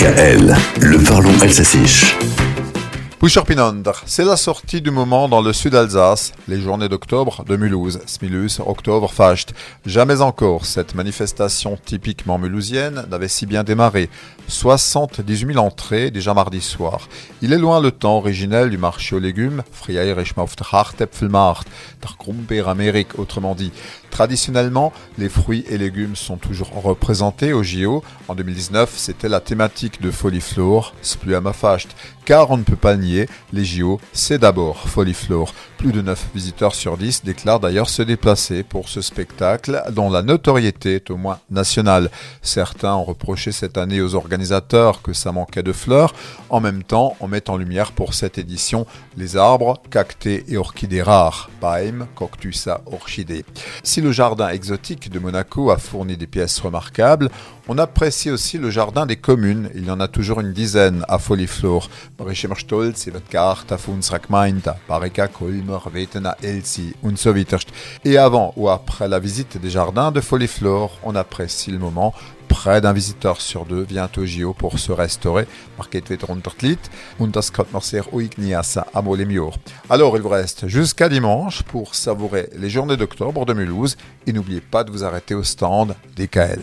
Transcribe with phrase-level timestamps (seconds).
[0.00, 1.82] DKL, le parlons alsacien.
[3.20, 8.00] Pusherpinander, c'est la sortie du moment dans le sud Alsace, les journées d'octobre de Mulhouse,
[8.06, 9.52] Smilus, Octobre Facht.
[9.84, 14.08] Jamais encore cette manifestation typiquement mulhousienne n'avait si bien démarré.
[14.48, 17.08] 78 000 entrées déjà mardi soir.
[17.42, 19.62] Il est loin le temps originel du marché aux légumes,
[22.68, 23.70] Amérique, autrement dit.
[24.10, 28.02] Traditionnellement, les fruits et légumes sont toujours représentés au JO.
[28.28, 30.94] En 2019, c'était la thématique de Foliflore,
[31.52, 31.94] Facht.
[32.24, 33.09] Car on ne peut pas nier,
[33.52, 35.52] les JO, c'est d'abord Foliflore.
[35.78, 40.22] Plus de 9 visiteurs sur 10 déclarent d'ailleurs se déplacer pour ce spectacle dont la
[40.22, 42.10] notoriété est au moins nationale.
[42.42, 46.14] Certains ont reproché cette année aux organisateurs que ça manquait de fleurs.
[46.50, 48.86] En même temps, on met en lumière pour cette édition
[49.16, 51.50] les arbres, cactés et orchidées rares.
[51.60, 53.44] Paim, Coctusa, orchidée.
[53.82, 57.30] Si le jardin exotique de Monaco a fourni des pièces remarquables,
[57.68, 59.70] on apprécie aussi le jardin des communes.
[59.74, 61.18] Il y en a toujours une dizaine à
[68.04, 72.14] Et avant ou après la visite des jardins de Foliflor, on apprécie le moment.
[72.48, 75.46] Près d'un visiteur sur deux vient au JO pour se restaurer.
[79.88, 83.96] Alors il vous reste jusqu'à dimanche pour savourer les journées d'octobre de Mulhouse.
[84.26, 86.60] Et n'oubliez pas de vous arrêter au stand DKL.